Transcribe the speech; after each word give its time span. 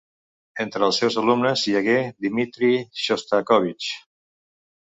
Entre 0.63 0.87
els 0.91 1.01
seus 1.01 1.17
alumnes 1.23 1.65
hi 1.71 1.75
hagué 1.81 1.97
Dmitri 2.25 2.73
Xostakóvitx. 3.05 3.93